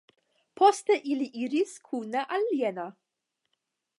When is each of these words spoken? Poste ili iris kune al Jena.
Poste 0.59 0.95
ili 1.15 1.27
iris 1.43 1.75
kune 1.89 2.25
al 2.39 2.49
Jena. 2.63 2.87